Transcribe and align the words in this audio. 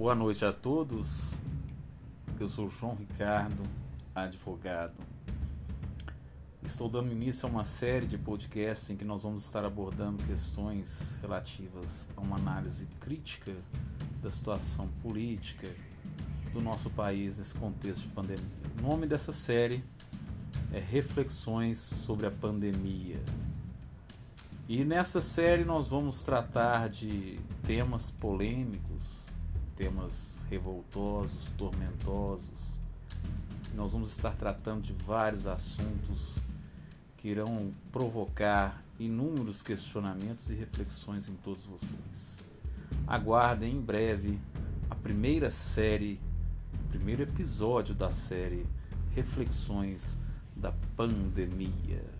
Boa 0.00 0.14
noite 0.14 0.42
a 0.46 0.50
todos. 0.50 1.34
Eu 2.40 2.48
sou 2.48 2.70
João 2.70 2.94
Ricardo, 2.94 3.62
advogado. 4.14 4.94
Estou 6.62 6.88
dando 6.88 7.12
início 7.12 7.46
a 7.46 7.50
uma 7.50 7.66
série 7.66 8.06
de 8.06 8.16
podcasts 8.16 8.88
em 8.88 8.96
que 8.96 9.04
nós 9.04 9.24
vamos 9.24 9.44
estar 9.44 9.62
abordando 9.62 10.24
questões 10.24 11.18
relativas 11.20 12.08
a 12.16 12.22
uma 12.22 12.36
análise 12.36 12.86
crítica 12.98 13.52
da 14.22 14.30
situação 14.30 14.88
política 15.02 15.68
do 16.54 16.62
nosso 16.62 16.88
país 16.88 17.36
nesse 17.36 17.52
contexto 17.52 18.00
de 18.00 18.08
pandemia. 18.08 18.48
O 18.78 18.82
nome 18.88 19.06
dessa 19.06 19.34
série 19.34 19.84
é 20.72 20.78
Reflexões 20.78 21.76
sobre 21.76 22.24
a 22.24 22.30
Pandemia. 22.30 23.20
E 24.66 24.82
nessa 24.82 25.20
série 25.20 25.62
nós 25.62 25.88
vamos 25.88 26.22
tratar 26.22 26.88
de 26.88 27.38
temas 27.66 28.10
polêmicos, 28.12 29.28
temas 29.80 30.36
revoltosos, 30.50 31.48
tormentosos. 31.56 32.78
Nós 33.74 33.92
vamos 33.92 34.10
estar 34.10 34.32
tratando 34.32 34.82
de 34.82 34.92
vários 34.92 35.46
assuntos 35.46 36.36
que 37.16 37.28
irão 37.28 37.72
provocar 37.90 38.84
inúmeros 38.98 39.62
questionamentos 39.62 40.50
e 40.50 40.54
reflexões 40.54 41.30
em 41.30 41.34
todos 41.36 41.64
vocês. 41.64 42.44
Aguardem 43.06 43.76
em 43.76 43.80
breve 43.80 44.38
a 44.90 44.94
primeira 44.94 45.50
série, 45.50 46.20
o 46.74 46.88
primeiro 46.90 47.22
episódio 47.22 47.94
da 47.94 48.12
série 48.12 48.66
Reflexões 49.14 50.18
da 50.54 50.72
Pandemia. 50.94 52.19